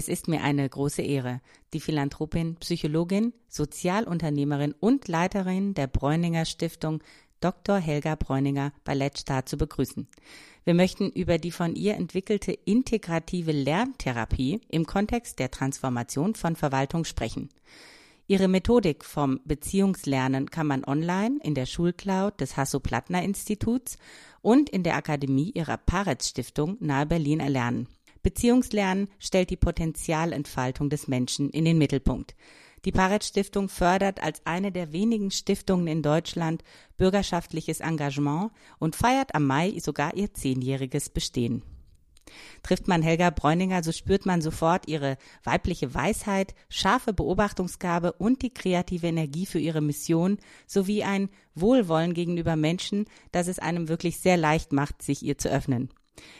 [0.00, 1.42] Es ist mir eine große Ehre,
[1.74, 7.02] die Philanthropin, Psychologin, Sozialunternehmerin und Leiterin der Bräuninger Stiftung
[7.40, 7.76] Dr.
[7.76, 10.08] Helga Bräuninger Ballettstart zu begrüßen.
[10.64, 17.04] Wir möchten über die von ihr entwickelte integrative Lerntherapie im Kontext der Transformation von Verwaltung
[17.04, 17.50] sprechen.
[18.26, 23.98] Ihre Methodik vom Beziehungslernen kann man online in der Schulcloud des Hasso-Plattner-Instituts
[24.40, 27.86] und in der Akademie ihrer Paretz-Stiftung nahe Berlin erlernen.
[28.22, 32.34] Beziehungslernen stellt die Potenzialentfaltung des Menschen in den Mittelpunkt.
[32.84, 36.62] Die Paret Stiftung fördert als eine der wenigen Stiftungen in Deutschland
[36.96, 41.62] bürgerschaftliches Engagement und feiert am Mai sogar ihr zehnjähriges Bestehen.
[42.62, 48.54] Trifft man Helga Bräuninger, so spürt man sofort ihre weibliche Weisheit, scharfe Beobachtungsgabe und die
[48.54, 54.36] kreative Energie für ihre Mission sowie ein Wohlwollen gegenüber Menschen, das es einem wirklich sehr
[54.36, 55.90] leicht macht, sich ihr zu öffnen.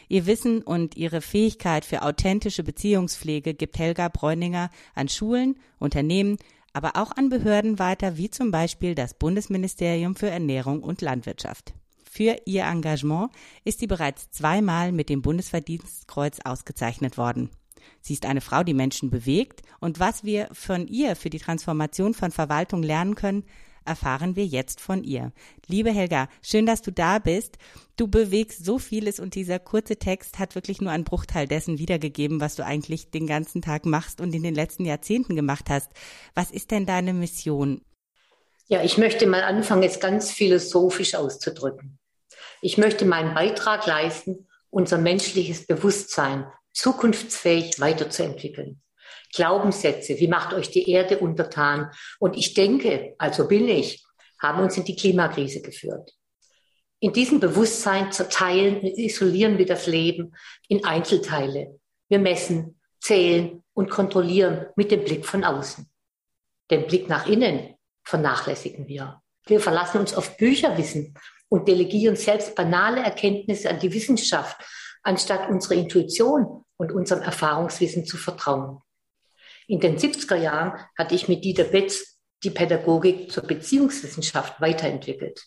[0.07, 6.37] Ihr Wissen und ihre Fähigkeit für authentische Beziehungspflege gibt Helga Bräuninger an Schulen, Unternehmen,
[6.73, 11.73] aber auch an Behörden weiter, wie zum Beispiel das Bundesministerium für Ernährung und Landwirtschaft.
[12.03, 13.31] Für ihr Engagement
[13.63, 17.49] ist sie bereits zweimal mit dem Bundesverdienstkreuz ausgezeichnet worden.
[18.01, 22.13] Sie ist eine Frau, die Menschen bewegt und was wir von ihr für die Transformation
[22.13, 23.43] von Verwaltung lernen können,
[23.91, 25.33] erfahren wir jetzt von ihr.
[25.67, 27.57] Liebe Helga, schön, dass du da bist.
[27.97, 32.39] Du bewegst so vieles und dieser kurze Text hat wirklich nur einen Bruchteil dessen wiedergegeben,
[32.39, 35.89] was du eigentlich den ganzen Tag machst und in den letzten Jahrzehnten gemacht hast.
[36.33, 37.81] Was ist denn deine Mission?
[38.67, 41.99] Ja, ich möchte mal anfangen, es ganz philosophisch auszudrücken.
[42.61, 48.81] Ich möchte meinen Beitrag leisten, unser menschliches Bewusstsein zukunftsfähig weiterzuentwickeln.
[49.33, 51.91] Glaubenssätze, wie macht euch die Erde untertan?
[52.19, 54.03] Und ich denke, also bin ich,
[54.39, 56.13] haben uns in die Klimakrise geführt.
[56.99, 60.35] In diesem Bewusstsein zerteilen und isolieren wir das Leben
[60.67, 61.79] in Einzelteile.
[62.09, 65.89] Wir messen, zählen und kontrollieren mit dem Blick von außen.
[66.69, 69.21] Den Blick nach innen vernachlässigen wir.
[69.45, 71.15] Wir verlassen uns auf Bücherwissen
[71.49, 74.57] und delegieren selbst banale Erkenntnisse an die Wissenschaft,
[75.03, 78.79] anstatt unserer Intuition und unserem Erfahrungswissen zu vertrauen.
[79.71, 85.45] In den 70er Jahren hatte ich mit Dieter Betz die Pädagogik zur Beziehungswissenschaft weiterentwickelt.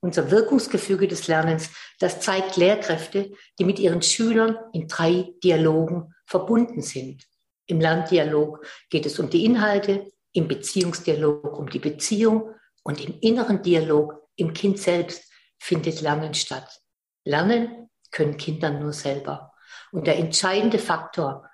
[0.00, 6.80] Unser Wirkungsgefüge des Lernens, das zeigt Lehrkräfte, die mit ihren Schülern in drei Dialogen verbunden
[6.80, 7.26] sind.
[7.66, 13.60] Im Lerndialog geht es um die Inhalte, im Beziehungsdialog um die Beziehung und im inneren
[13.62, 16.80] Dialog im Kind selbst findet Lernen statt.
[17.26, 19.52] Lernen können Kinder nur selber.
[19.92, 21.49] Und der entscheidende Faktor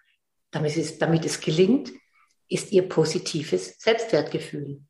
[0.56, 1.92] damit es, damit es gelingt,
[2.48, 4.80] ist ihr positives Selbstwertgefühl.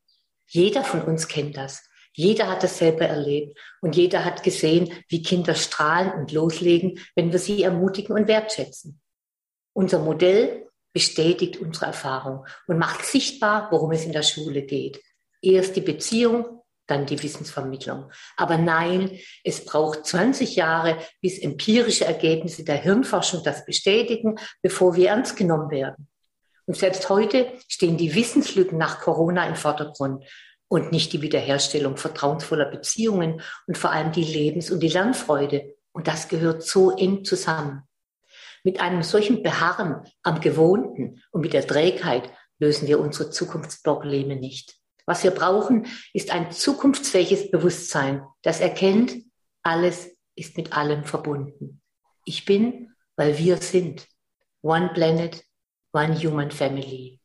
[0.47, 1.83] Jeder von uns kennt das.
[2.13, 7.33] Jeder hat das selber erlebt und jeder hat gesehen, wie Kinder strahlen und loslegen, wenn
[7.33, 9.01] wir sie ermutigen und wertschätzen.
[9.75, 15.03] Unser Modell bestätigt unsere Erfahrung und macht sichtbar, worum es in der Schule geht.
[15.43, 18.11] Erst die Beziehung, dann die Wissensvermittlung.
[18.37, 25.11] Aber nein, es braucht 20 Jahre, bis empirische Ergebnisse der Hirnforschung das bestätigen, bevor wir
[25.11, 26.09] ernst genommen werden.
[26.67, 30.25] Und selbst heute stehen die Wissenslücken nach Corona im Vordergrund
[30.69, 35.75] und nicht die Wiederherstellung vertrauensvoller Beziehungen und vor allem die Lebens- und die Lernfreude.
[35.93, 37.83] Und das gehört so eng zusammen.
[38.65, 44.75] Mit einem solchen Beharren am Gewohnten und mit der Trägheit lösen wir unsere Zukunftsprobleme nicht.
[45.07, 49.17] Was wir brauchen, ist ein zukunftsfähiges Bewusstsein, das erkennt,
[49.63, 51.81] alles ist mit allem verbunden.
[52.25, 54.07] Ich bin, weil wir sind.
[54.63, 55.45] One Planet,
[55.93, 57.21] One Human Family.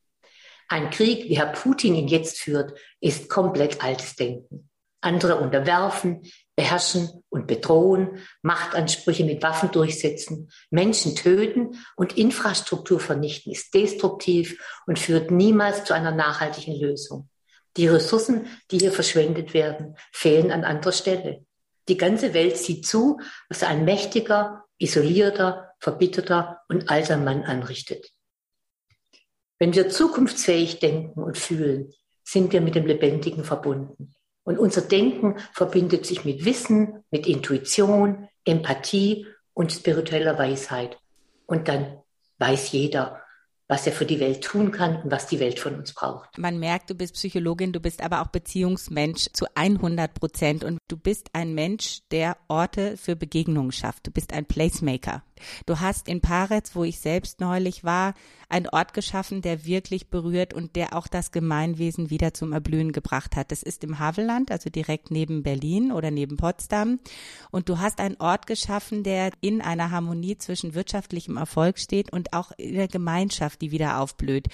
[0.67, 4.69] Ein Krieg, wie Herr Putin ihn jetzt führt, ist komplett altes Denken.
[5.01, 6.21] Andere unterwerfen,
[6.55, 14.99] beherrschen und bedrohen, Machtansprüche mit Waffen durchsetzen, Menschen töten und Infrastruktur vernichten, ist destruktiv und
[14.99, 17.30] führt niemals zu einer nachhaltigen Lösung.
[17.77, 21.45] Die Ressourcen, die hier verschwendet werden, fehlen an anderer Stelle.
[21.87, 23.19] Die ganze Welt sieht zu,
[23.49, 28.11] was ein mächtiger, isolierter, verbitterter und alter Mann anrichtet.
[29.59, 34.13] Wenn wir zukunftsfähig denken und fühlen, sind wir mit dem Lebendigen verbunden.
[34.43, 40.97] Und unser Denken verbindet sich mit Wissen, mit Intuition, Empathie und spiritueller Weisheit.
[41.45, 42.01] Und dann
[42.39, 43.21] weiß jeder,
[43.71, 46.37] was er für die Welt tun kann und was die Welt von uns braucht.
[46.37, 50.97] Man merkt, du bist Psychologin, du bist aber auch Beziehungsmensch zu 100 Prozent und du
[50.97, 54.05] bist ein Mensch, der Orte für Begegnungen schafft.
[54.05, 55.23] Du bist ein Placemaker.
[55.65, 58.13] Du hast in Paretz, wo ich selbst neulich war,
[58.49, 63.35] einen Ort geschaffen, der wirklich berührt und der auch das Gemeinwesen wieder zum Erblühen gebracht
[63.35, 63.51] hat.
[63.51, 66.99] Das ist im Havelland, also direkt neben Berlin oder neben Potsdam.
[67.49, 72.33] Und du hast einen Ort geschaffen, der in einer Harmonie zwischen wirtschaftlichem Erfolg steht und
[72.33, 74.47] auch in der Gemeinschaft, die wieder aufblüht.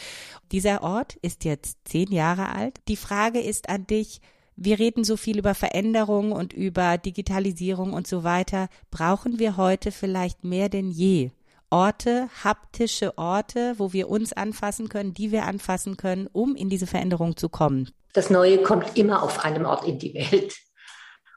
[0.51, 2.79] Dieser Ort ist jetzt zehn Jahre alt.
[2.87, 4.21] Die Frage ist an dich,
[4.57, 8.69] wir reden so viel über Veränderung und über Digitalisierung und so weiter.
[8.89, 11.29] Brauchen wir heute vielleicht mehr denn je
[11.69, 16.87] Orte, haptische Orte, wo wir uns anfassen können, die wir anfassen können, um in diese
[16.87, 17.91] Veränderung zu kommen?
[18.13, 20.55] Das Neue kommt immer auf einem Ort in die Welt.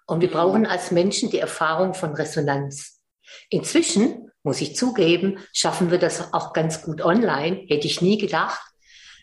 [0.07, 3.01] Und wir brauchen als Menschen die Erfahrung von Resonanz.
[3.51, 7.65] Inzwischen, muss ich zugeben, schaffen wir das auch ganz gut online.
[7.69, 8.61] Hätte ich nie gedacht.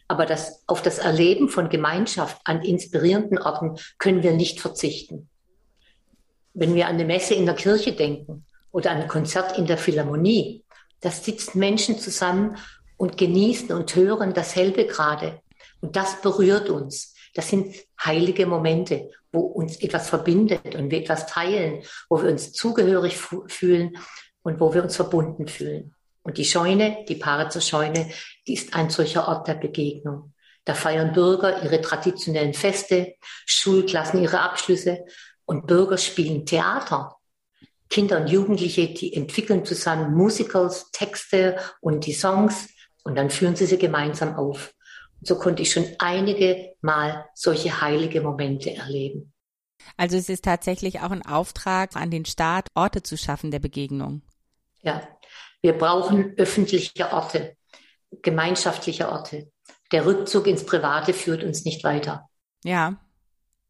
[0.07, 5.30] Aber das, auf das Erleben von Gemeinschaft an inspirierenden Orten können wir nicht verzichten.
[6.54, 9.77] Wenn wir an eine Messe in der Kirche denken oder an ein Konzert in der
[9.77, 10.63] Philharmonie,
[11.01, 12.57] da sitzen Menschen zusammen
[12.95, 15.42] und genießen und hören dasselbe gerade.
[15.81, 17.13] Und das berührt uns.
[17.36, 22.54] Das sind heilige Momente, wo uns etwas verbindet und wir etwas teilen, wo wir uns
[22.54, 23.18] zugehörig
[23.48, 23.98] fühlen
[24.42, 25.94] und wo wir uns verbunden fühlen.
[26.27, 28.12] Und die Scheune, die Paare zur Scheune,
[28.45, 30.33] die ist ein solcher Ort der Begegnung.
[30.65, 33.15] Da feiern Bürger ihre traditionellen Feste,
[33.45, 35.06] Schulklassen ihre Abschlüsse
[35.45, 37.15] und Bürger spielen Theater.
[37.89, 42.68] Kinder und Jugendliche, die entwickeln zusammen Musicals, Texte und die Songs
[43.06, 44.73] und dann führen sie sie gemeinsam auf.
[45.21, 49.31] Und so konnte ich schon einige Mal solche heilige Momente erleben.
[49.95, 54.23] Also es ist tatsächlich auch ein Auftrag an den Staat, Orte zu schaffen der Begegnung.
[54.81, 55.07] Ja,
[55.62, 57.56] wir brauchen öffentliche Orte,
[58.21, 59.51] gemeinschaftliche Orte.
[59.92, 62.30] Der Rückzug ins Private führt uns nicht weiter.
[62.63, 62.98] Ja,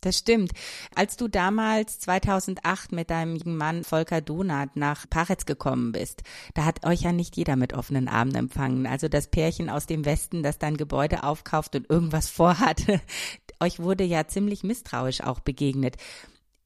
[0.01, 0.51] das stimmt.
[0.95, 6.21] Als du damals 2008 mit deinem Mann Volker Donat nach Paretz gekommen bist,
[6.53, 8.85] da hat euch ja nicht jeder mit offenen Armen empfangen.
[8.85, 12.83] Also das Pärchen aus dem Westen, das dein Gebäude aufkauft und irgendwas vorhat,
[13.59, 15.97] euch wurde ja ziemlich misstrauisch auch begegnet.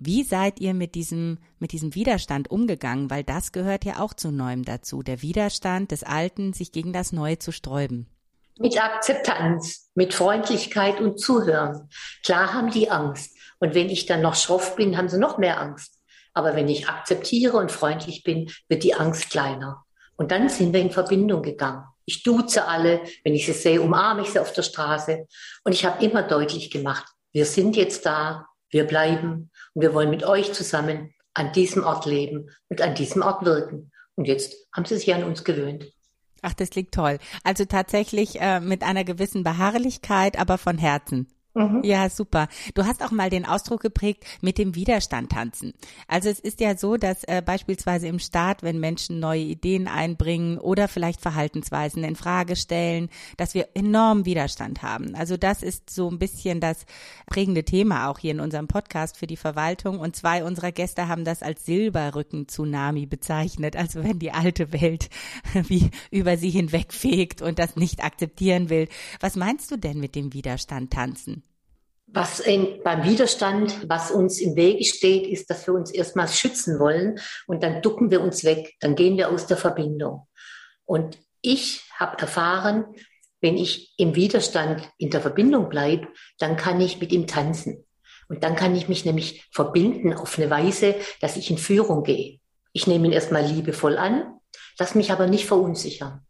[0.04, 3.12] Wie seid ihr mit diesem, mit diesem Widerstand umgegangen?
[3.12, 5.04] Weil das gehört ja auch zu Neuem dazu.
[5.04, 8.08] Der Widerstand des Alten, sich gegen das Neue zu sträuben.
[8.58, 11.88] Mit Akzeptanz, mit Freundlichkeit und Zuhören.
[12.26, 13.38] Klar haben die Angst.
[13.60, 16.00] Und wenn ich dann noch schroff bin, haben sie noch mehr Angst.
[16.34, 19.86] Aber wenn ich akzeptiere und freundlich bin, wird die Angst kleiner.
[20.16, 21.84] Und dann sind wir in Verbindung gegangen.
[22.06, 23.02] Ich duze alle.
[23.24, 25.28] Wenn ich sie sehe, umarme ich sie auf der Straße.
[25.64, 30.10] Und ich habe immer deutlich gemacht, wir sind jetzt da, wir bleiben und wir wollen
[30.10, 33.92] mit euch zusammen an diesem Ort leben und an diesem Ort wirken.
[34.16, 35.92] Und jetzt haben sie sich an uns gewöhnt.
[36.42, 37.20] Ach, das liegt toll.
[37.44, 41.28] Also tatsächlich äh, mit einer gewissen Beharrlichkeit, aber von Herzen.
[41.54, 41.82] Mhm.
[41.84, 42.48] Ja, super.
[42.76, 45.74] Du hast auch mal den Ausdruck geprägt, mit dem Widerstand tanzen.
[46.08, 50.58] Also es ist ja so, dass äh, beispielsweise im Staat, wenn Menschen neue Ideen einbringen
[50.58, 55.14] oder vielleicht Verhaltensweisen in Frage stellen, dass wir enorm Widerstand haben.
[55.16, 56.86] Also das ist so ein bisschen das
[57.26, 60.00] prägende Thema auch hier in unserem Podcast für die Verwaltung.
[60.00, 63.76] Und zwei unserer Gäste haben das als Silberrücken-Tsunami bezeichnet.
[63.76, 65.10] Also wenn die alte Welt
[65.54, 68.88] wie über sie hinwegfegt und das nicht akzeptieren will.
[69.20, 71.44] Was meinst du denn mit dem Widerstand tanzen?
[72.14, 76.80] Was in, beim Widerstand, was uns im Wege steht, ist, dass wir uns erstmals schützen
[76.80, 80.28] wollen und dann ducken wir uns weg, dann gehen wir aus der Verbindung.
[80.86, 82.86] Und ich habe erfahren,
[83.40, 87.86] wenn ich im Widerstand in der Verbindung bleibe, dann kann ich mit ihm tanzen.
[88.28, 92.40] Und dann kann ich mich nämlich verbinden auf eine Weise, dass ich in Führung gehe.
[92.72, 94.40] Ich nehme ihn erstmal liebevoll an,
[94.78, 96.26] lass mich aber nicht verunsichern.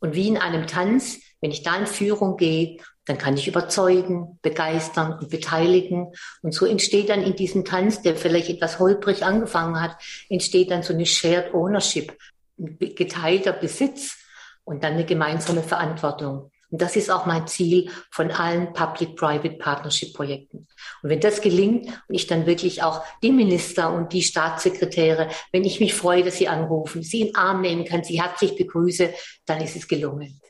[0.00, 4.38] Und wie in einem Tanz, wenn ich da in Führung gehe dann kann ich überzeugen,
[4.42, 6.12] begeistern und beteiligen.
[6.42, 9.96] Und so entsteht dann in diesem Tanz, der vielleicht etwas holprig angefangen hat,
[10.28, 12.16] entsteht dann so eine Shared Ownership,
[12.58, 14.16] ein geteilter Besitz
[14.64, 16.50] und dann eine gemeinsame Verantwortung.
[16.70, 20.66] Und das ist auch mein Ziel von allen Public-Private Partnership-Projekten.
[21.02, 25.64] Und wenn das gelingt und ich dann wirklich auch die Minister und die Staatssekretäre, wenn
[25.64, 29.14] ich mich freue, dass sie anrufen, sie in den Arm nehmen kann, sie herzlich begrüße,
[29.46, 30.40] dann ist es gelungen.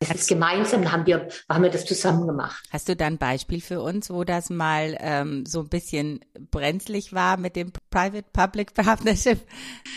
[0.00, 2.62] Das ist gemeinsam, haben wir, haben wir das zusammen gemacht.
[2.70, 7.12] Hast du da ein Beispiel für uns, wo das mal ähm, so ein bisschen brenzlig
[7.12, 9.40] war mit dem Private-Public Partnership?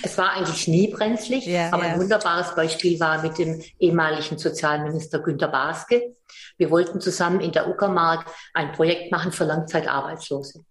[0.01, 1.93] Es war eigentlich nie brenzlig, ja, aber ja.
[1.93, 6.15] ein wunderbares Beispiel war mit dem ehemaligen Sozialminister Günter Baske.
[6.58, 10.65] Wir wollten zusammen in der Uckermark ein Projekt machen für Langzeitarbeitslose.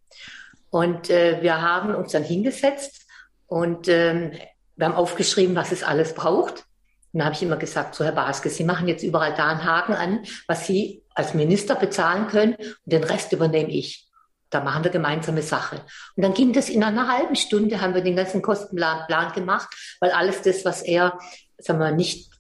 [0.71, 3.07] Und äh, wir haben uns dann hingesetzt
[3.47, 4.33] und ähm,
[4.75, 6.67] wir haben aufgeschrieben, was es alles braucht.
[7.13, 9.65] Und da habe ich immer gesagt, so Herr Baske, Sie machen jetzt überall da einen
[9.65, 14.09] Haken an, was Sie als Minister bezahlen können und den Rest übernehme ich.
[14.49, 15.83] Da machen wir gemeinsame Sache.
[16.17, 19.69] Und dann ging das in einer halben Stunde, haben wir den ganzen Kostenplan gemacht,
[20.01, 21.19] weil alles das, was er,
[21.59, 22.31] sagen wir, nicht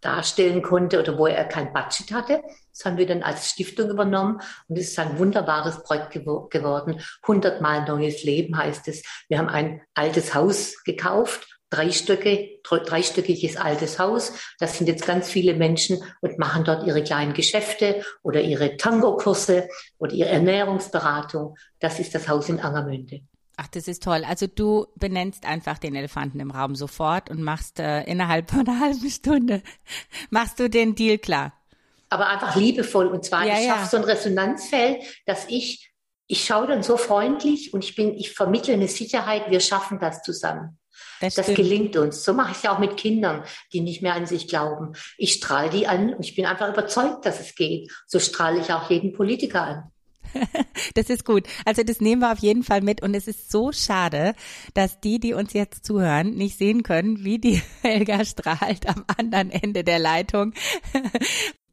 [0.00, 4.40] darstellen konnte oder wo er kein Budget hatte, das haben wir dann als Stiftung übernommen
[4.68, 7.00] und es ist ein wunderbares Projekt gewo geworden.
[7.22, 9.02] 100 Mal neues Leben heißt es.
[9.28, 14.32] Wir haben ein altes Haus gekauft dreistöcke, dreistöckiges altes Haus.
[14.58, 19.68] Das sind jetzt ganz viele Menschen und machen dort ihre kleinen Geschäfte oder ihre Tango-Kurse
[19.98, 21.56] oder ihre Ernährungsberatung.
[21.80, 23.22] Das ist das Haus in Angermünde.
[23.56, 24.24] Ach, das ist toll.
[24.24, 28.80] Also du benennst einfach den Elefanten im Raum sofort und machst äh, innerhalb von einer
[28.84, 29.62] halben Stunde
[30.30, 31.52] machst du den Deal klar.
[32.10, 33.86] Aber einfach liebevoll und zwar ja, ich schaffe ja.
[33.86, 35.90] so ein Resonanzfeld, dass ich
[36.26, 39.50] ich schaue dann so freundlich und ich bin ich vermittle eine Sicherheit.
[39.50, 40.78] Wir schaffen das zusammen.
[41.20, 42.24] Das, das gelingt uns.
[42.24, 44.92] So mache ich es ja auch mit Kindern, die nicht mehr an sich glauben.
[45.16, 47.90] Ich strahle die an und ich bin einfach überzeugt, dass es geht.
[48.06, 49.90] So strahle ich auch jeden Politiker an.
[50.94, 51.46] Das ist gut.
[51.64, 53.02] Also das nehmen wir auf jeden Fall mit.
[53.02, 54.34] Und es ist so schade,
[54.74, 59.50] dass die, die uns jetzt zuhören, nicht sehen können, wie die Helga strahlt am anderen
[59.50, 60.52] Ende der Leitung.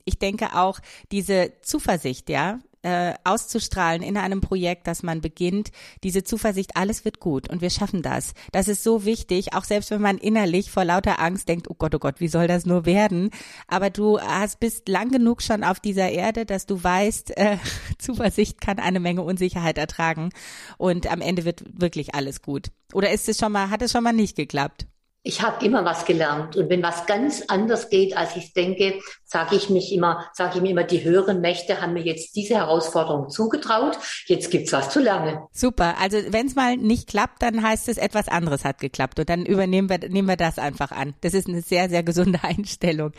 [0.04, 0.80] Ich denke auch
[1.12, 5.72] diese Zuversicht, ja, äh, auszustrahlen in einem Projekt, dass man beginnt,
[6.04, 8.34] diese Zuversicht, alles wird gut und wir schaffen das.
[8.52, 11.94] Das ist so wichtig, auch selbst wenn man innerlich vor lauter Angst denkt, oh Gott,
[11.96, 13.30] oh Gott, wie soll das nur werden?
[13.68, 17.58] Aber du hast bist lang genug schon auf dieser Erde, dass du weißt, äh,
[17.98, 20.30] Zuversicht kann eine Menge Unsicherheit ertragen
[20.78, 22.72] und am Ende wird wirklich alles gut.
[22.94, 24.86] Oder ist es schon mal, hat es schon mal nicht geklappt?
[25.24, 26.56] Ich habe immer was gelernt.
[26.56, 30.62] Und wenn was ganz anders geht, als ich denke, sage ich mich immer, sage ich
[30.62, 34.00] mir immer, die höheren Mächte haben mir jetzt diese Herausforderung zugetraut.
[34.26, 35.40] Jetzt gibt's was zu lernen.
[35.52, 35.96] Super.
[36.00, 39.20] Also wenn es mal nicht klappt, dann heißt es, etwas anderes hat geklappt.
[39.20, 41.14] Und dann übernehmen wir, nehmen wir das einfach an.
[41.22, 43.12] Das ist eine sehr, sehr gesunde Einstellung.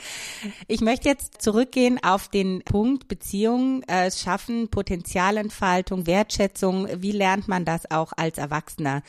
[0.67, 6.89] Ich möchte jetzt zurückgehen auf den Punkt Beziehungen äh, schaffen, Potenzialentfaltung, Wertschätzung.
[6.97, 9.03] Wie lernt man das auch als Erwachsener?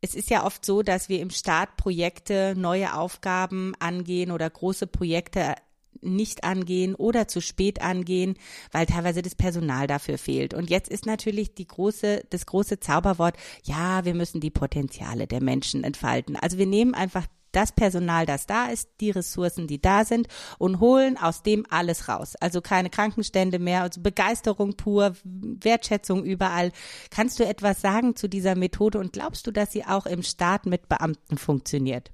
[0.00, 4.86] Es ist ja oft so, dass wir im Start Projekte, neue Aufgaben angehen oder große
[4.86, 5.56] Projekte
[6.00, 8.36] nicht angehen oder zu spät angehen,
[8.70, 10.54] weil teilweise das Personal dafür fehlt.
[10.54, 15.42] Und jetzt ist natürlich die große, das große Zauberwort, ja, wir müssen die Potenziale der
[15.42, 16.36] Menschen entfalten.
[16.36, 17.26] Also wir nehmen einfach
[17.58, 22.08] das Personal, das da ist, die Ressourcen, die da sind und holen aus dem alles
[22.08, 22.36] raus.
[22.40, 26.70] Also keine Krankenstände mehr, also Begeisterung pur, Wertschätzung überall.
[27.10, 30.66] Kannst du etwas sagen zu dieser Methode und glaubst du, dass sie auch im Staat
[30.66, 32.12] mit Beamten funktioniert?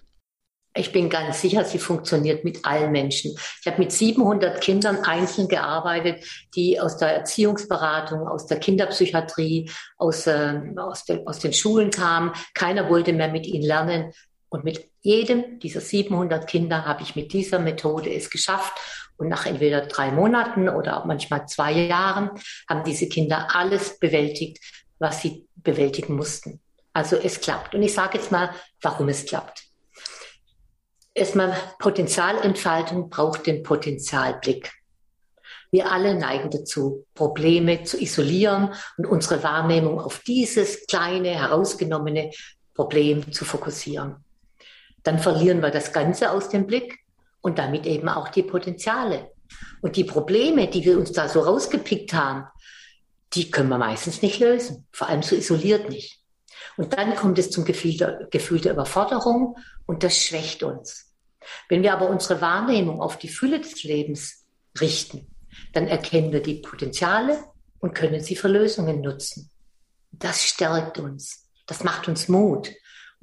[0.77, 3.37] Ich bin ganz sicher, sie funktioniert mit allen Menschen.
[3.61, 6.25] Ich habe mit 700 Kindern einzeln gearbeitet,
[6.57, 12.33] die aus der Erziehungsberatung, aus der Kinderpsychiatrie, aus, äh, aus, de, aus den Schulen kamen.
[12.55, 14.13] Keiner wollte mehr mit ihnen lernen.
[14.55, 18.73] Und mit jedem dieser 700 Kinder habe ich mit dieser Methode es geschafft.
[19.17, 22.31] Und nach entweder drei Monaten oder auch manchmal zwei Jahren
[22.69, 24.61] haben diese Kinder alles bewältigt,
[25.01, 26.61] was sie bewältigen mussten.
[26.93, 27.75] Also es klappt.
[27.75, 29.65] Und ich sage jetzt mal, warum es klappt.
[31.15, 34.71] Erstmal Potenzialentfaltung braucht den Potenzialblick.
[35.73, 42.31] Wir alle neigen dazu, Probleme zu isolieren und unsere Wahrnehmung auf dieses kleine, herausgenommene
[42.73, 44.24] Problem zu fokussieren
[45.05, 46.99] dann verlieren wir das Ganze aus dem Blick
[47.41, 49.31] und damit eben auch die Potenziale.
[49.81, 52.47] Und die Probleme, die wir uns da so rausgepickt haben,
[53.35, 56.21] die können wir meistens nicht lösen, vor allem so isoliert nicht.
[56.77, 59.57] Und dann kommt es zum Gefühl der, Gefühl der Überforderung
[59.87, 61.13] und das schwächt uns.
[61.69, 64.47] Wenn wir aber unsere Wahrnehmung auf die Fülle des Lebens
[64.81, 65.29] richten,
[65.73, 67.39] dann erkennen wir die Potenziale
[67.79, 69.51] und können sie für Lösungen nutzen.
[70.11, 71.51] Das stärkt uns.
[71.67, 72.71] Das macht uns Mut.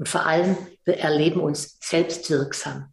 [0.01, 2.91] Und vor allem, wir erleben uns selbstwirksam.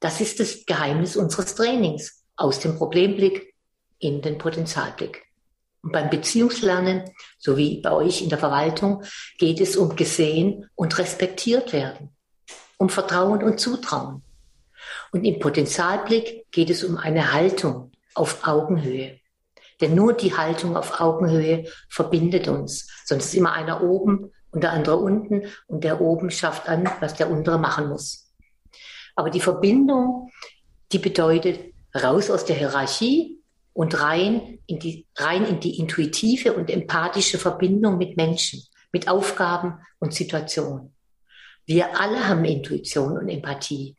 [0.00, 2.24] Das ist das Geheimnis unseres Trainings.
[2.34, 3.54] Aus dem Problemblick
[3.98, 5.22] in den Potenzialblick.
[5.82, 9.04] Und beim Beziehungslernen, so wie bei euch in der Verwaltung,
[9.36, 12.16] geht es um gesehen und respektiert werden,
[12.78, 14.22] um Vertrauen und Zutrauen.
[15.12, 19.20] Und im Potenzialblick geht es um eine Haltung auf Augenhöhe.
[19.82, 22.88] Denn nur die Haltung auf Augenhöhe verbindet uns.
[23.04, 27.14] Sonst ist immer einer oben und der andere unten und der oben schafft an, was
[27.14, 28.32] der untere machen muss.
[29.16, 30.30] Aber die Verbindung,
[30.92, 33.40] die bedeutet raus aus der Hierarchie
[33.72, 39.80] und rein in die, rein in die intuitive und empathische Verbindung mit Menschen, mit Aufgaben
[39.98, 40.94] und Situationen.
[41.66, 43.96] Wir alle haben Intuition und Empathie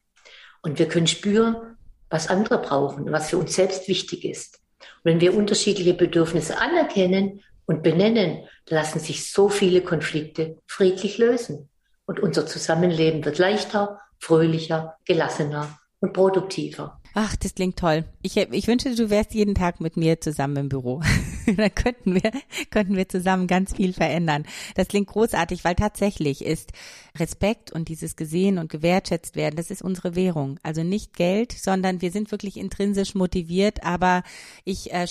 [0.61, 1.77] und wir können spüren,
[2.09, 4.59] was andere brauchen, was für uns selbst wichtig ist.
[4.79, 11.69] Und wenn wir unterschiedliche Bedürfnisse anerkennen und benennen, lassen sich so viele Konflikte friedlich lösen.
[12.05, 16.99] Und unser Zusammenleben wird leichter, fröhlicher, gelassener und produktiver.
[17.17, 18.03] Ach, das klingt toll.
[18.21, 21.01] Ich, ich wünschte, du wärst jeden Tag mit mir zusammen im Büro.
[21.45, 22.29] Dann könnten wir,
[22.71, 24.43] könnten wir zusammen ganz viel verändern.
[24.75, 26.73] Das klingt großartig, weil tatsächlich ist
[27.17, 30.59] Respekt und dieses gesehen und gewertschätzt werden, das ist unsere Währung.
[30.61, 33.85] Also nicht Geld, sondern wir sind wirklich intrinsisch motiviert.
[33.85, 34.23] Aber
[34.65, 35.07] ich äh,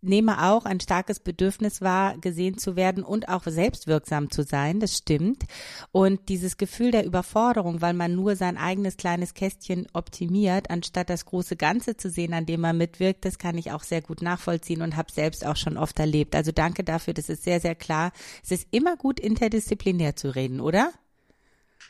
[0.00, 4.80] nehme auch ein starkes Bedürfnis wahr, gesehen zu werden und auch selbstwirksam zu sein.
[4.80, 5.44] Das stimmt.
[5.92, 11.24] Und dieses Gefühl der Überforderung, weil man nur sein eigenes kleines Kästchen optimiert, anstatt das
[11.24, 14.82] große Ganze zu sehen, an dem man mitwirkt, das kann ich auch sehr gut nachvollziehen
[14.82, 16.34] und habe selbst auch schon oft erlebt.
[16.34, 17.14] Also danke dafür.
[17.14, 18.12] Das ist sehr, sehr klar.
[18.42, 20.92] Es ist immer gut, interdisziplinär zu reden, oder?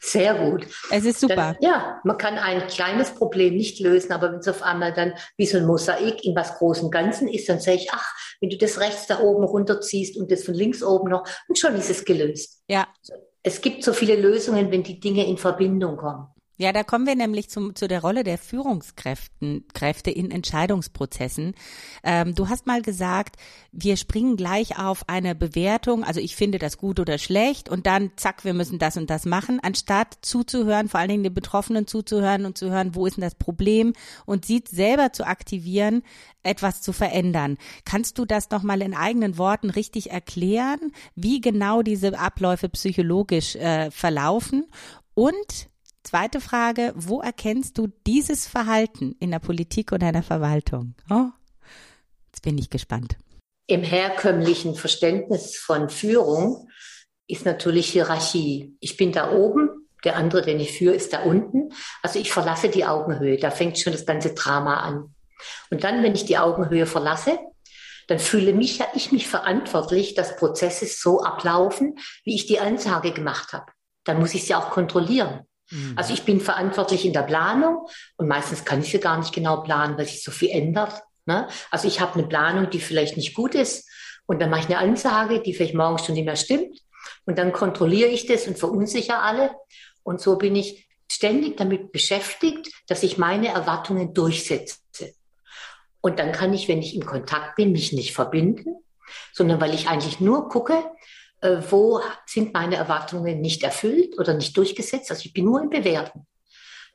[0.01, 0.67] Sehr gut.
[0.91, 1.35] Es ist super.
[1.35, 5.15] Dann, ja, man kann ein kleines Problem nicht lösen, aber wenn es auf einmal dann
[5.37, 8.57] wie so ein Mosaik in was großen Ganzen ist, dann sage ich, ach, wenn du
[8.57, 12.05] das rechts da oben runterziehst und das von links oben noch, und schon ist es
[12.05, 12.63] gelöst.
[12.69, 12.87] Ja.
[13.43, 16.29] Es gibt so viele Lösungen, wenn die Dinge in Verbindung kommen.
[16.61, 21.55] Ja, da kommen wir nämlich zum, zu der Rolle der Führungskräfte Kräfte in Entscheidungsprozessen.
[22.03, 23.37] Ähm, du hast mal gesagt,
[23.71, 28.11] wir springen gleich auf eine Bewertung, also ich finde das gut oder schlecht und dann
[28.17, 32.45] zack, wir müssen das und das machen, anstatt zuzuhören, vor allen Dingen den Betroffenen zuzuhören
[32.45, 33.93] und zu hören, wo ist denn das Problem
[34.27, 36.03] und sie selber zu aktivieren,
[36.43, 37.57] etwas zu verändern.
[37.85, 43.93] Kannst du das nochmal in eigenen Worten richtig erklären, wie genau diese Abläufe psychologisch äh,
[43.93, 44.67] verlaufen?
[45.15, 45.69] Und
[46.09, 50.95] Zweite Frage, wo erkennst du dieses Verhalten in der Politik oder in der Verwaltung?
[51.11, 51.27] Oh,
[52.29, 53.19] jetzt bin ich gespannt.
[53.67, 56.71] Im herkömmlichen Verständnis von Führung
[57.27, 58.75] ist natürlich Hierarchie.
[58.81, 61.75] Ich bin da oben, der andere, den ich führe, ist da unten.
[62.03, 63.37] Also ich verlasse die Augenhöhe.
[63.37, 65.15] Da fängt schon das ganze Drama an.
[65.71, 67.39] Und dann, wenn ich die Augenhöhe verlasse,
[68.07, 73.13] dann fühle mich ja ich mich verantwortlich, dass Prozesse so ablaufen, wie ich die Ansage
[73.13, 73.71] gemacht habe.
[74.05, 75.45] Dann muss ich sie auch kontrollieren.
[75.71, 75.95] Mhm.
[75.97, 79.63] Also ich bin verantwortlich in der Planung und meistens kann ich sie gar nicht genau
[79.63, 81.03] planen, weil sich so viel ändert.
[81.27, 81.49] Ne?
[81.71, 83.89] Also ich habe eine Planung, die vielleicht nicht gut ist
[84.27, 86.81] und dann mache ich eine Ansage, die vielleicht morgen schon nicht mehr stimmt
[87.27, 89.51] und dann kontrolliere ich das und verunsichere alle
[90.03, 94.79] und so bin ich ständig damit beschäftigt, dass ich meine Erwartungen durchsetze.
[96.01, 98.77] Und dann kann ich, wenn ich in Kontakt bin, mich nicht verbinden,
[99.33, 100.85] sondern weil ich eigentlich nur gucke,
[101.41, 105.11] wo sind meine Erwartungen nicht erfüllt oder nicht durchgesetzt.
[105.11, 106.27] Also ich bin nur im Bewerten,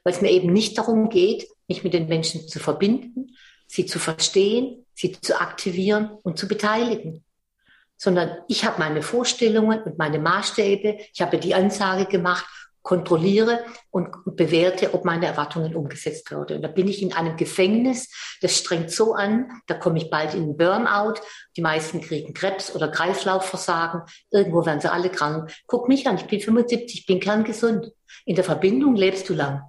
[0.04, 3.36] weil es mir eben nicht darum geht, mich mit den Menschen zu verbinden,
[3.68, 7.24] sie zu verstehen, sie zu aktivieren und zu beteiligen,
[7.98, 12.46] sondern ich habe meine Vorstellungen und meine Maßstäbe, ich habe die Ansage gemacht
[12.84, 16.58] kontrolliere und bewerte, ob meine Erwartungen umgesetzt werden.
[16.58, 18.10] Und da bin ich in einem Gefängnis,
[18.42, 21.16] das strengt so an, da komme ich bald in Burnout,
[21.56, 25.52] die meisten kriegen Krebs oder Kreislaufversagen, irgendwo werden sie alle krank.
[25.66, 27.92] Guck mich an, ich bin 75, ich bin kerngesund.
[28.26, 29.64] In der Verbindung lebst du lang.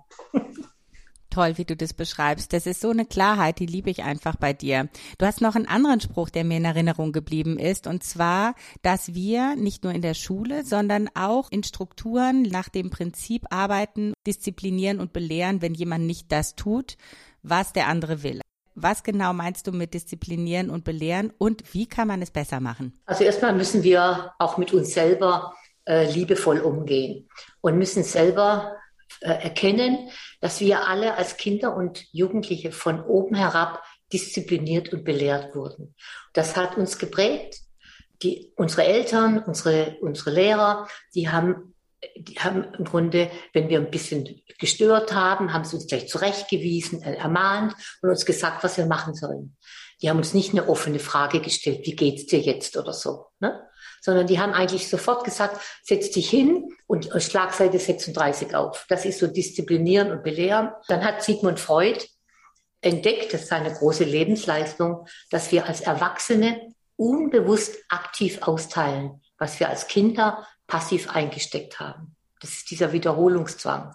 [1.34, 2.52] Toll, wie du das beschreibst.
[2.52, 4.88] Das ist so eine Klarheit, die liebe ich einfach bei dir.
[5.18, 9.14] Du hast noch einen anderen Spruch, der mir in Erinnerung geblieben ist, und zwar, dass
[9.14, 15.00] wir nicht nur in der Schule, sondern auch in Strukturen nach dem Prinzip arbeiten, disziplinieren
[15.00, 16.96] und belehren, wenn jemand nicht das tut,
[17.42, 18.40] was der andere will.
[18.76, 22.98] Was genau meinst du mit disziplinieren und belehren und wie kann man es besser machen?
[23.06, 27.28] Also erstmal müssen wir auch mit uns selber äh, liebevoll umgehen
[27.60, 28.76] und müssen selber
[29.20, 35.54] äh, erkennen, dass wir alle als Kinder und Jugendliche von oben herab diszipliniert und belehrt
[35.54, 35.94] wurden.
[36.32, 37.60] Das hat uns geprägt.
[38.22, 41.74] Die, unsere Eltern, unsere, unsere Lehrer, die haben,
[42.16, 47.02] die haben im Grunde, wenn wir ein bisschen gestört haben, haben sie uns gleich zurechtgewiesen,
[47.02, 49.56] äh, ermahnt und uns gesagt, was wir machen sollen.
[50.00, 53.26] Die haben uns nicht eine offene Frage gestellt, wie geht's dir jetzt oder so.
[53.40, 53.60] Ne?
[54.00, 58.86] Sondern die haben eigentlich sofort gesagt, setz dich hin und Schlagseite 36 auf.
[58.88, 60.70] Das ist so disziplinieren und belehren.
[60.88, 62.04] Dann hat Sigmund Freud
[62.80, 69.68] entdeckt, das ist seine große Lebensleistung, dass wir als Erwachsene unbewusst aktiv austeilen, was wir
[69.68, 72.14] als Kinder passiv eingesteckt haben.
[72.40, 73.94] Das ist dieser Wiederholungszwang.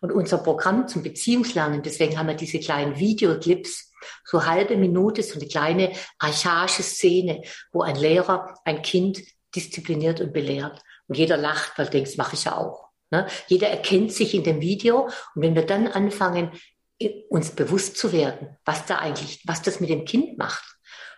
[0.00, 3.89] Und unser Programm zum Beziehungslernen, deswegen haben wir diese kleinen Videoclips,
[4.24, 9.20] so halbe Minute, so eine kleine archaische Szene, wo ein Lehrer ein Kind
[9.54, 10.82] diszipliniert und belehrt.
[11.08, 12.88] Und jeder lacht, weil denkt, das mache ich ja auch.
[13.10, 13.26] Ne?
[13.48, 15.08] Jeder erkennt sich in dem Video.
[15.34, 16.52] Und wenn wir dann anfangen,
[17.28, 20.64] uns bewusst zu werden, was da eigentlich, was das mit dem Kind macht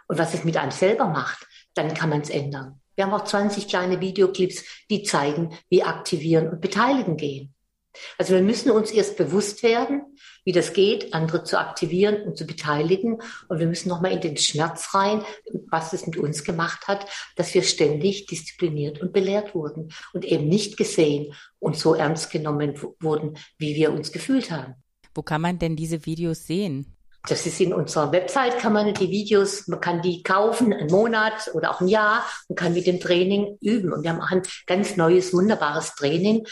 [0.06, 2.80] und was es mit einem selber macht, dann kann man es ändern.
[2.94, 7.54] Wir haben auch 20 kleine Videoclips, die zeigen, wie aktivieren und beteiligen gehen.
[8.18, 10.11] Also wir müssen uns erst bewusst werden,
[10.44, 13.20] wie das geht, andere zu aktivieren und zu beteiligen.
[13.48, 15.22] Und wir müssen nochmal in den Schmerz rein,
[15.70, 20.48] was es mit uns gemacht hat, dass wir ständig diszipliniert und belehrt wurden und eben
[20.48, 24.74] nicht gesehen und so ernst genommen wurden, wie wir uns gefühlt haben.
[25.14, 26.96] Wo kann man denn diese Videos sehen?
[27.28, 31.52] Das ist in unserer Website, kann man die Videos, man kann die kaufen, einen Monat
[31.54, 33.92] oder auch ein Jahr und kann mit dem Training üben.
[33.92, 36.44] Und wir haben auch ein ganz neues, wunderbares Training,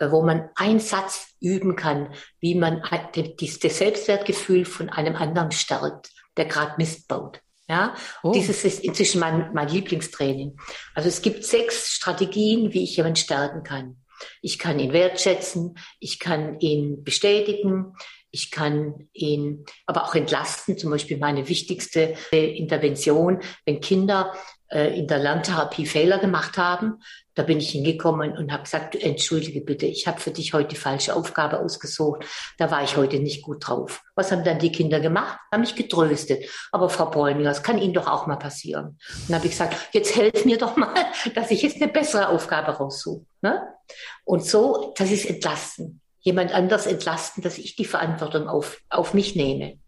[0.00, 6.46] wo man einen Satz üben kann, wie man das Selbstwertgefühl von einem anderen stärkt, der
[6.46, 7.40] gerade Mist baut.
[7.68, 8.32] Ja, oh.
[8.32, 10.58] dieses ist inzwischen mein, mein Lieblingstraining.
[10.94, 14.02] Also es gibt sechs Strategien, wie ich jemanden stärken kann.
[14.42, 17.94] Ich kann ihn wertschätzen, ich kann ihn bestätigen,
[18.32, 20.78] ich kann ihn aber auch entlasten.
[20.78, 24.34] Zum Beispiel meine wichtigste Intervention, wenn Kinder
[24.70, 27.02] äh, in der Lerntherapie Fehler gemacht haben,
[27.34, 30.76] da bin ich hingekommen und habe gesagt, entschuldige bitte, ich habe für dich heute die
[30.76, 32.24] falsche Aufgabe ausgesucht.
[32.58, 34.02] Da war ich heute nicht gut drauf.
[34.14, 35.38] Was haben dann die Kinder gemacht?
[35.52, 36.44] Haben mich getröstet.
[36.72, 38.98] Aber Frau Bräuninger, das kann Ihnen doch auch mal passieren.
[39.28, 40.94] Und habe ich gesagt, jetzt helf mir doch mal,
[41.34, 43.24] dass ich jetzt eine bessere Aufgabe raussuche.
[43.42, 43.62] Ne?
[44.24, 49.36] Und so, das ist Entlasten jemand anders entlasten, dass ich die Verantwortung auf, auf mich
[49.36, 49.78] nehme.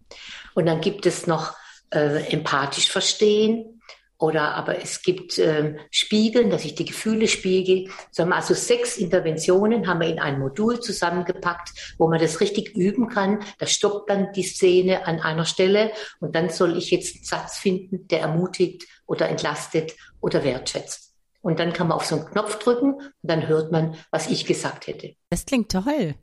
[0.55, 1.55] Und dann gibt es noch
[1.91, 3.82] äh, empathisch verstehen
[4.23, 7.91] oder aber es gibt äh, Spiegeln, dass ich die Gefühle spiegel.
[8.17, 13.41] Also sechs Interventionen haben wir in ein Modul zusammengepackt, wo man das richtig üben kann.
[13.59, 17.59] Da stoppt dann die Szene an einer Stelle und dann soll ich jetzt einen Satz
[17.59, 21.15] finden, der ermutigt oder entlastet oder wertschätzt.
[21.41, 24.47] Und dann kann man auf so einen Knopf drücken und dann hört man, was ich
[24.47, 25.17] gesagt hätte.
[25.31, 26.15] Das klingt toll.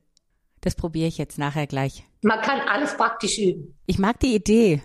[0.62, 2.06] Das probiere ich jetzt nachher gleich.
[2.22, 3.78] Man kann alles praktisch üben.
[3.86, 4.82] Ich mag die Idee.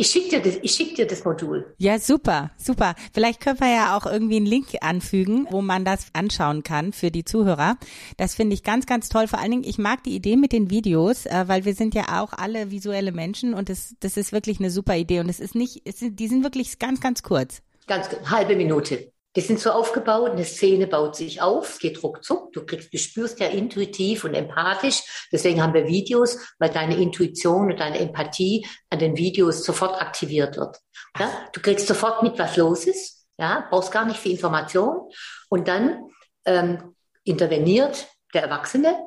[0.00, 1.74] Ich schicke dir, das, ich schick dir das Modul.
[1.76, 2.94] Ja, super, super.
[3.12, 7.10] Vielleicht können wir ja auch irgendwie einen Link anfügen, wo man das anschauen kann für
[7.10, 7.76] die Zuhörer.
[8.16, 9.26] Das finde ich ganz, ganz toll.
[9.26, 12.22] Vor allen Dingen, ich mag die Idee mit den Videos, äh, weil wir sind ja
[12.22, 15.18] auch alle visuelle Menschen und das, das ist wirklich eine super Idee.
[15.18, 17.60] Und es ist nicht, es sind, die sind wirklich ganz, ganz kurz.
[17.88, 19.10] Ganz halbe Minute.
[19.36, 22.98] Die sind so aufgebaut, eine Szene baut sich auf, es geht ruckzuck, du kriegst, du
[22.98, 25.28] spürst ja intuitiv und empathisch.
[25.30, 30.56] Deswegen haben wir Videos, weil deine Intuition und deine Empathie an den Videos sofort aktiviert
[30.56, 30.78] wird.
[31.18, 31.30] Ja?
[31.52, 35.10] Du kriegst sofort mit, was los ist, ja, brauchst gar nicht viel Information.
[35.48, 36.10] Und dann
[36.44, 38.98] ähm, interveniert der Erwachsene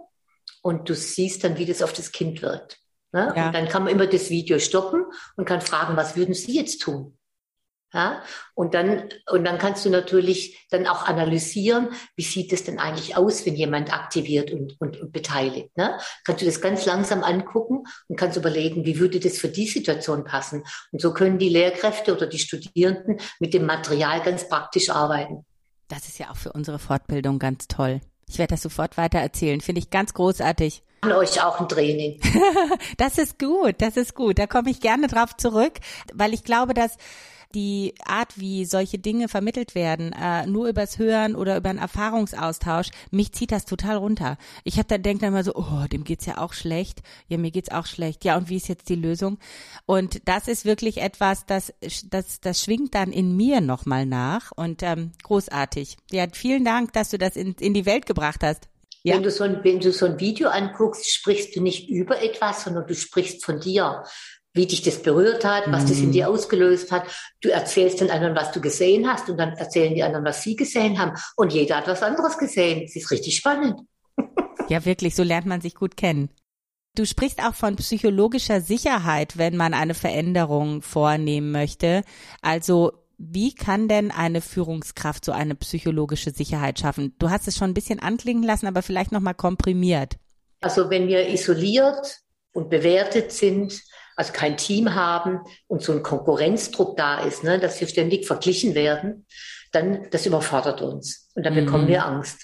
[0.62, 2.78] und du siehst dann, wie das auf das Kind wirkt.
[3.12, 3.34] Ne?
[3.36, 3.48] Ja.
[3.48, 5.06] Und dann kann man immer das Video stoppen
[5.36, 7.18] und kann fragen, was würden Sie jetzt tun?
[7.94, 8.24] Ja,
[8.54, 13.18] und dann, und dann kannst du natürlich dann auch analysieren, wie sieht es denn eigentlich
[13.18, 15.76] aus, wenn jemand aktiviert und, und, und beteiligt.
[15.76, 16.00] Ne?
[16.24, 20.24] Kannst du das ganz langsam angucken und kannst überlegen, wie würde das für die Situation
[20.24, 20.64] passen.
[20.92, 25.46] Und so können die Lehrkräfte oder die Studierenden mit dem Material ganz praktisch arbeiten.
[25.90, 28.00] Das ist ja auch für unsere Fortbildung ganz toll.
[28.30, 29.60] Ich werde das sofort weiter erzählen.
[29.60, 30.84] Finde ich ganz großartig.
[31.02, 32.22] An euch auch ein Training.
[32.98, 34.40] das ist gut, das ist gut.
[34.40, 35.74] Da komme ich gerne drauf zurück,
[36.14, 36.96] weil ich glaube, dass
[37.54, 42.90] die Art, wie solche Dinge vermittelt werden, äh, nur übers Hören oder über einen Erfahrungsaustausch,
[43.12, 44.38] mich zieht das total runter.
[44.64, 47.02] Ich habe da denke dann immer so, oh, dem geht's ja auch schlecht.
[47.28, 48.26] Ja, mir geht's auch schlecht.
[48.26, 49.38] Ja, und wie ist jetzt die Lösung?
[49.86, 51.74] Und das ist wirklich etwas, das
[52.10, 55.98] das das schwingt dann in mir nochmal nach und ähm, großartig.
[56.12, 58.68] Ja, vielen Dank, dass du das in, in die Welt gebracht hast.
[59.04, 59.16] Ja.
[59.16, 62.64] Wenn, du so ein, wenn du so ein Video anguckst, sprichst du nicht über etwas,
[62.64, 64.04] sondern du sprichst von dir
[64.54, 66.34] wie dich das berührt hat, was das in dir mhm.
[66.34, 67.04] ausgelöst hat.
[67.42, 70.56] Du erzählst den anderen, was du gesehen hast und dann erzählen die anderen, was sie
[70.56, 71.14] gesehen haben.
[71.38, 72.84] Und jeder hat was anderes gesehen.
[72.84, 73.80] Es ist richtig spannend.
[74.70, 76.30] Ja, wirklich, so lernt man sich gut kennen.
[76.96, 82.04] Du sprichst auch von psychologischer Sicherheit, wenn man eine Veränderung vornehmen möchte.
[82.42, 87.16] Also wie kann denn eine Führungskraft so eine psychologische Sicherheit schaffen?
[87.20, 90.16] Du hast es schon ein bisschen anklingen lassen, aber vielleicht nochmal komprimiert.
[90.62, 93.82] Also wenn wir isoliert und bewertet sind,
[94.22, 98.76] also kein Team haben und so ein Konkurrenzdruck da ist, ne, dass wir ständig verglichen
[98.76, 99.26] werden,
[99.72, 101.66] dann das überfordert uns und dann mhm.
[101.66, 102.40] bekommen wir Angst.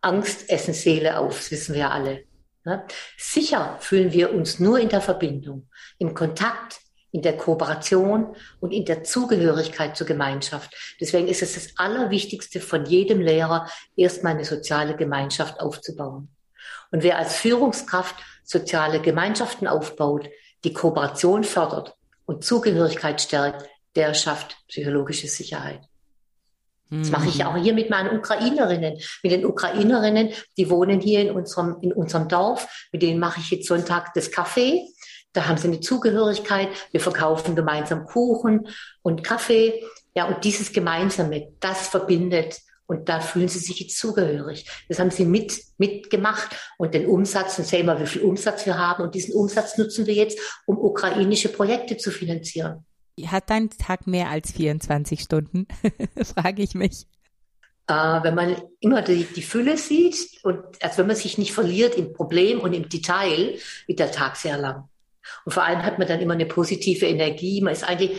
[0.00, 2.24] Angst essen Seele auf, das wissen wir alle.
[2.64, 2.86] Ne?
[3.18, 8.86] Sicher fühlen wir uns nur in der Verbindung, im Kontakt, in der Kooperation und in
[8.86, 10.74] der Zugehörigkeit zur Gemeinschaft.
[10.98, 16.30] Deswegen ist es das Allerwichtigste von jedem Lehrer, erstmal eine soziale Gemeinschaft aufzubauen.
[16.90, 20.30] Und wer als Führungskraft soziale Gemeinschaften aufbaut,
[20.64, 21.94] die Kooperation fördert
[22.26, 25.80] und Zugehörigkeit stärkt, der schafft psychologische Sicherheit.
[26.90, 28.98] Das mache ich auch hier mit meinen Ukrainerinnen.
[29.22, 32.88] Mit den Ukrainerinnen, die wohnen hier in unserem, in unserem Dorf.
[32.92, 34.82] Mit denen mache ich jetzt Sonntag das Kaffee.
[35.32, 36.68] Da haben sie eine Zugehörigkeit.
[36.90, 38.68] Wir verkaufen gemeinsam Kuchen
[39.00, 39.82] und Kaffee.
[40.14, 44.66] Ja, und dieses Gemeinsame, das verbindet und da fühlen sie sich jetzt zugehörig.
[44.88, 48.78] Das haben sie mit, mitgemacht und den Umsatz, und sehen wir, wie viel Umsatz wir
[48.78, 49.02] haben.
[49.02, 52.84] Und diesen Umsatz nutzen wir jetzt, um ukrainische Projekte zu finanzieren.
[53.26, 55.66] Hat dein Tag mehr als 24 Stunden?
[56.22, 57.06] Frage ich mich.
[57.88, 61.94] äh, wenn man immer die, die Fülle sieht und als wenn man sich nicht verliert
[61.96, 64.88] im Problem und im Detail, wird der Tag sehr lang.
[65.44, 67.60] Und vor allem hat man dann immer eine positive Energie.
[67.60, 68.18] Man ist eigentlich,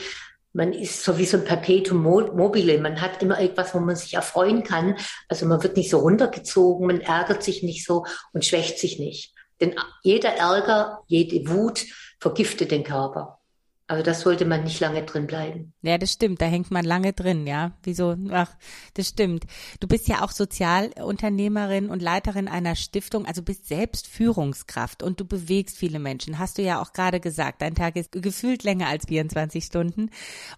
[0.54, 2.80] man ist so wie so ein Perpetuum mobile.
[2.80, 4.96] Man hat immer etwas, wo man sich erfreuen kann.
[5.28, 9.34] Also man wird nicht so runtergezogen, man ärgert sich nicht so und schwächt sich nicht.
[9.60, 11.86] Denn jeder Ärger, jede Wut
[12.20, 13.39] vergiftet den Körper.
[13.88, 15.74] Also das sollte man nicht lange drin bleiben.
[15.82, 16.41] Ja, das stimmt.
[16.41, 17.74] Da hängt man lange drin, ja.
[17.84, 18.15] Wieso?
[18.32, 18.50] Ach,
[18.93, 19.46] das stimmt.
[19.82, 25.26] Du bist ja auch Sozialunternehmerin und Leiterin einer Stiftung, also bist selbst Führungskraft und du
[25.26, 26.39] bewegst viele Menschen.
[26.39, 27.62] Hast du ja auch gerade gesagt.
[27.62, 30.10] Dein Tag ist gefühlt länger als 24 Stunden.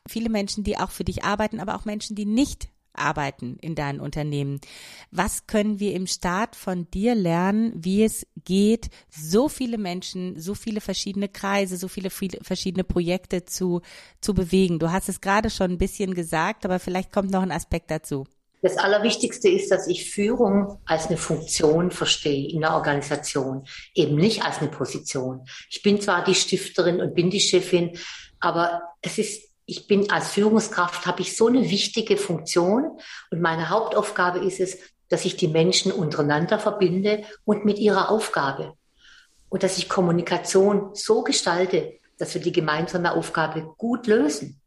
[0.07, 3.99] Viele Menschen, die auch für dich arbeiten, aber auch Menschen, die nicht arbeiten in deinen
[3.99, 4.59] Unternehmen.
[5.11, 10.55] Was können wir im Start von dir lernen, wie es geht, so viele Menschen, so
[10.55, 13.81] viele verschiedene Kreise, so viele, viele verschiedene Projekte zu,
[14.21, 14.79] zu bewegen?
[14.79, 18.25] Du hast es gerade schon ein bisschen gesagt, aber vielleicht kommt noch ein Aspekt dazu.
[18.65, 24.43] Das Allerwichtigste ist, dass ich Führung als eine Funktion verstehe in der Organisation, eben nicht
[24.43, 25.45] als eine Position.
[25.69, 27.95] Ich bin zwar die Stifterin und bin die Chefin,
[28.39, 32.99] aber es ist ich bin als Führungskraft, habe ich so eine wichtige Funktion
[33.31, 34.77] und meine Hauptaufgabe ist es,
[35.09, 38.73] dass ich die Menschen untereinander verbinde und mit ihrer Aufgabe.
[39.49, 44.61] Und dass ich Kommunikation so gestalte, dass wir die gemeinsame Aufgabe gut lösen.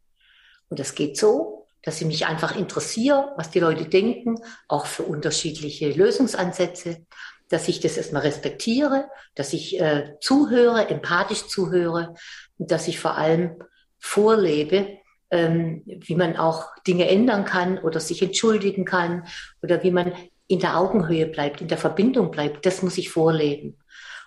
[0.68, 4.36] Und das geht so, dass ich mich einfach interessiere, was die Leute denken,
[4.68, 7.04] auch für unterschiedliche Lösungsansätze,
[7.48, 12.14] dass ich das erstmal respektiere, dass ich äh, zuhöre, empathisch zuhöre
[12.58, 13.56] und dass ich vor allem
[13.98, 14.98] vorlebe,
[15.30, 19.26] ähm, wie man auch Dinge ändern kann oder sich entschuldigen kann
[19.62, 20.12] oder wie man
[20.46, 23.78] in der Augenhöhe bleibt, in der Verbindung bleibt, das muss ich vorleben.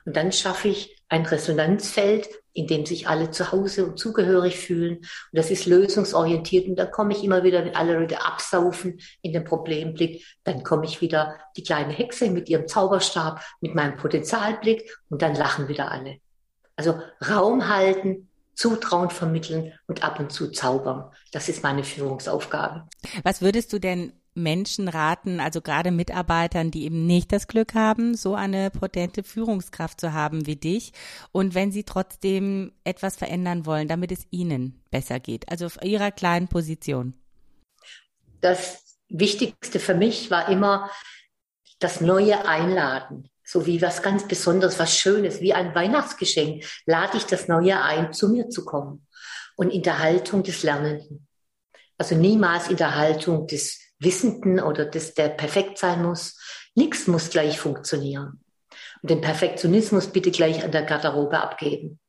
[0.05, 4.97] Und dann schaffe ich ein Resonanzfeld, in dem sich alle zu Hause und zugehörig fühlen.
[4.97, 6.67] Und das ist lösungsorientiert.
[6.67, 10.85] Und da komme ich immer wieder, wenn alle Leute absaufen in den Problemblick, dann komme
[10.85, 15.91] ich wieder die kleine Hexe mit ihrem Zauberstab, mit meinem Potenzialblick und dann lachen wieder
[15.91, 16.17] alle.
[16.75, 21.11] Also Raum halten, Zutrauen vermitteln und ab und zu zaubern.
[21.31, 22.87] Das ist meine Führungsaufgabe.
[23.23, 28.15] Was würdest du denn Menschen raten, also gerade Mitarbeitern, die eben nicht das Glück haben,
[28.15, 30.93] so eine potente Führungskraft zu haben wie dich.
[31.31, 36.11] Und wenn sie trotzdem etwas verändern wollen, damit es ihnen besser geht, also auf ihrer
[36.11, 37.13] kleinen Position.
[38.39, 40.89] Das Wichtigste für mich war immer
[41.79, 47.25] das neue Einladen so wie was ganz Besonderes, was Schönes, wie ein Weihnachtsgeschenk, lade ich
[47.25, 49.05] das Neue ein, zu mir zu kommen.
[49.57, 51.27] Und in der Haltung des Lernenden.
[51.97, 56.39] Also niemals in der Haltung des Wissenden oder des, der perfekt sein muss.
[56.75, 58.41] Nichts muss gleich funktionieren.
[59.01, 61.99] Und den Perfektionismus bitte gleich an der Garderobe abgeben.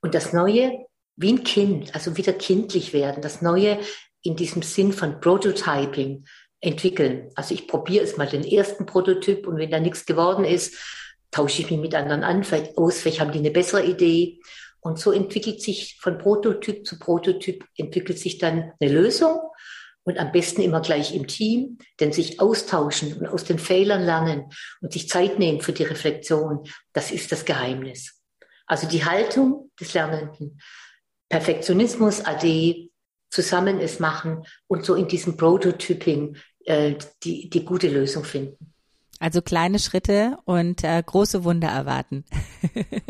[0.00, 3.22] Und das Neue wie ein Kind, also wieder kindlich werden.
[3.22, 3.80] Das Neue
[4.22, 6.24] in diesem Sinn von Prototyping,
[6.60, 7.30] entwickeln.
[7.34, 10.76] Also ich probiere es mal den ersten Prototyp und wenn da nichts geworden ist,
[11.30, 14.40] tausche ich mich mit anderen an, vielleicht aus, vielleicht haben die eine bessere Idee.
[14.80, 19.38] Und so entwickelt sich von Prototyp zu Prototyp, entwickelt sich dann eine Lösung
[20.04, 24.50] und am besten immer gleich im Team, denn sich austauschen und aus den Fehlern lernen
[24.80, 28.22] und sich Zeit nehmen für die Reflexion, das ist das Geheimnis.
[28.66, 30.60] Also die Haltung des Lernenden,
[31.28, 32.90] Perfektionismus, AD,
[33.30, 38.72] zusammen es machen und so in diesem Prototyping äh, die, die gute Lösung finden.
[39.18, 42.24] Also kleine Schritte und äh, große Wunder erwarten.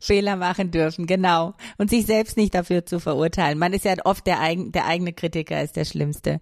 [0.00, 1.54] Fehler machen dürfen, genau.
[1.78, 3.58] Und sich selbst nicht dafür zu verurteilen.
[3.58, 6.40] Man ist ja oft der, eigen, der eigene Kritiker ist der Schlimmste.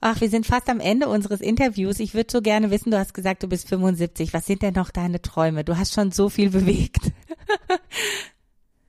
[0.00, 1.98] Ach, wir sind fast am Ende unseres Interviews.
[1.98, 4.32] Ich würde so gerne wissen, du hast gesagt, du bist 75.
[4.32, 5.64] Was sind denn noch deine Träume?
[5.64, 7.12] Du hast schon so viel bewegt.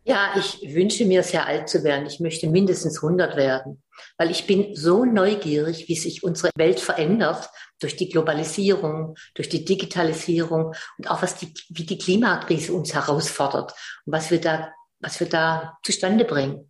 [0.04, 2.06] Ja, ich wünsche mir sehr alt zu werden.
[2.06, 3.84] Ich möchte mindestens 100 werden
[4.18, 9.66] weil ich bin so neugierig, wie sich unsere Welt verändert durch die Globalisierung, durch die
[9.66, 13.74] Digitalisierung und auch was die, wie die Klimakrise uns herausfordert
[14.06, 16.70] und was wir da, was wir da zustande bringen.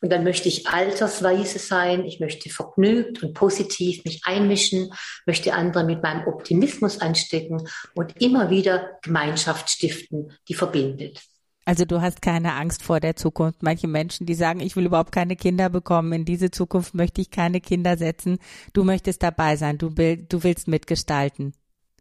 [0.00, 4.92] Und dann möchte ich altersweise sein, ich möchte vergnügt und positiv mich einmischen,
[5.24, 11.22] möchte andere mit meinem Optimismus anstecken und immer wieder Gemeinschaft stiften, die verbindet.
[11.64, 13.62] Also du hast keine Angst vor der Zukunft.
[13.62, 17.30] Manche Menschen, die sagen, ich will überhaupt keine Kinder bekommen, in diese Zukunft möchte ich
[17.30, 18.38] keine Kinder setzen.
[18.72, 21.54] Du möchtest dabei sein, du, du willst mitgestalten.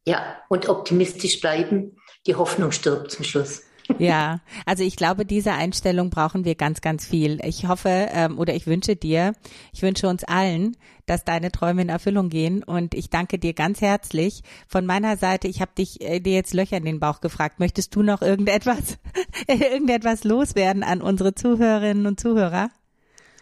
[0.06, 1.96] Ja, und optimistisch bleiben.
[2.28, 3.64] Die Hoffnung stirbt zum Schluss.
[3.98, 7.40] Ja, also ich glaube, diese Einstellung brauchen wir ganz, ganz viel.
[7.44, 9.34] Ich hoffe ähm, oder ich wünsche dir,
[9.74, 13.82] ich wünsche uns allen, dass deine Träume in Erfüllung gehen und ich danke dir ganz
[13.82, 14.42] herzlich.
[14.68, 17.60] Von meiner Seite, ich habe dich äh, dir jetzt Löcher in den Bauch gefragt.
[17.60, 18.98] Möchtest du noch irgendetwas,
[19.48, 22.70] irgendetwas loswerden an unsere Zuhörerinnen und Zuhörer?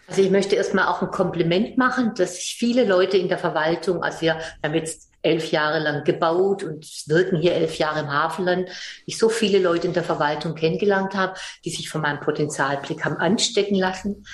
[0.07, 4.03] Also ich möchte erstmal auch ein Kompliment machen, dass sich viele Leute in der Verwaltung,
[4.03, 8.69] also wir haben jetzt elf Jahre lang gebaut und wirken hier elf Jahre im Hafenland,
[9.05, 13.17] ich so viele Leute in der Verwaltung kennengelernt habe, die sich von meinem Potenzialblick haben
[13.17, 14.25] anstecken lassen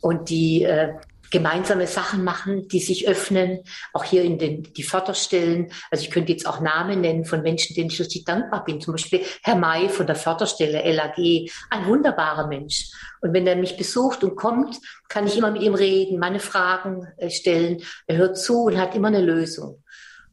[0.00, 0.94] und die äh,
[1.34, 5.72] gemeinsame Sachen machen, die sich öffnen, auch hier in den, die Förderstellen.
[5.90, 8.80] Also ich könnte jetzt auch Namen nennen von Menschen, denen ich richtig dankbar bin.
[8.80, 11.16] Zum Beispiel Herr May von der Förderstelle LAG,
[11.70, 12.88] ein wunderbarer Mensch.
[13.20, 14.78] Und wenn er mich besucht und kommt,
[15.08, 17.82] kann ich immer mit ihm reden, meine Fragen äh, stellen.
[18.06, 19.82] Er hört zu und hat immer eine Lösung.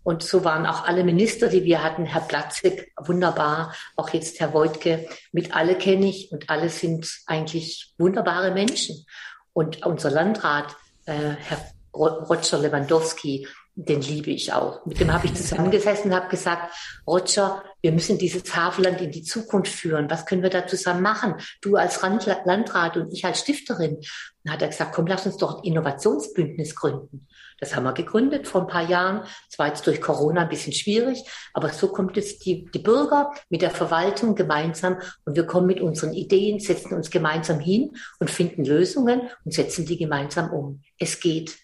[0.04, 4.54] Und so waren auch alle Minister, die wir hatten, Herr Platzig, wunderbar, auch jetzt Herr
[4.54, 9.06] Wojtke, mit alle kenne ich und alle sind eigentlich wunderbare Menschen.
[9.54, 11.60] Und unser Landrat, äh, Herr
[11.94, 14.86] Roger Lewandowski, den liebe ich auch.
[14.86, 16.74] Mit dem habe ich zusammengesessen und habe gesagt,
[17.08, 20.10] Roger, wir müssen dieses Hafenland in die Zukunft führen.
[20.10, 21.36] Was können wir da zusammen machen?
[21.62, 24.02] Du als Landrat und ich als Stifterin.
[24.44, 27.28] Dann hat er gesagt, komm, lass uns doch ein Innovationsbündnis gründen.
[27.62, 29.24] Das haben wir gegründet vor ein paar Jahren.
[29.48, 33.32] Es war jetzt durch Corona ein bisschen schwierig, aber so kommt jetzt die, die Bürger
[33.50, 38.32] mit der Verwaltung gemeinsam und wir kommen mit unseren Ideen, setzen uns gemeinsam hin und
[38.32, 40.82] finden Lösungen und setzen die gemeinsam um.
[40.98, 41.56] Es geht.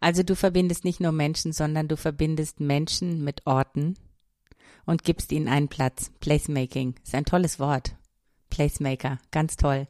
[0.00, 3.98] Also du verbindest nicht nur Menschen, sondern du verbindest Menschen mit Orten
[4.86, 6.10] und gibst ihnen einen Platz.
[6.20, 7.94] Placemaking ist ein tolles Wort.
[8.54, 9.88] Placemaker, ganz toll.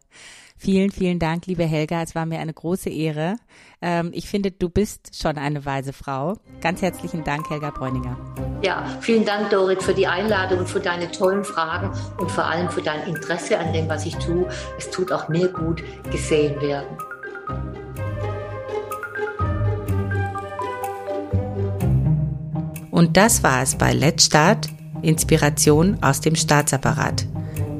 [0.57, 2.01] Vielen, vielen Dank, liebe Helga.
[2.01, 3.37] Es war mir eine große Ehre.
[3.83, 6.39] Ähm, ich finde, du bist schon eine weise Frau.
[6.63, 8.17] Ganz herzlichen Dank, Helga Bräuninger.
[8.63, 12.71] Ja, vielen Dank, Dorit, für die Einladung und für deine tollen Fragen und vor allem
[12.71, 14.49] für dein Interesse an dem, was ich tue.
[14.79, 16.97] Es tut auch mir gut, gesehen werden.
[22.91, 24.69] Und das war es bei Let's Start,
[25.03, 27.27] Inspiration aus dem Staatsapparat